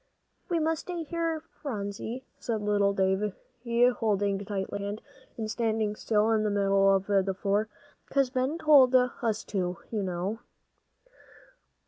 "We 0.49 0.57
must 0.57 0.81
stay 0.81 1.03
here, 1.03 1.41
Phronsie," 1.61 2.23
said 2.39 2.63
little 2.63 2.91
Davie, 2.91 3.35
holding 3.97 4.39
tightly 4.43 4.65
to 4.65 4.77
her 4.77 4.83
hand, 4.87 5.01
and 5.37 5.47
standing 5.51 5.95
still 5.95 6.31
in 6.31 6.41
the 6.41 6.49
middle 6.49 6.95
of 6.95 7.05
the 7.05 7.35
floor, 7.39 7.67
"'cause 8.09 8.31
Ben 8.31 8.57
told 8.57 8.95
us 8.95 9.43
to, 9.43 9.77
you 9.91 10.01
know." 10.01 10.39